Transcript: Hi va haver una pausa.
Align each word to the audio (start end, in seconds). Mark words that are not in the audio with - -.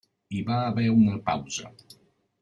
Hi 0.35 0.39
va 0.47 0.55
haver 0.69 0.85
una 1.01 1.19
pausa. 1.27 1.69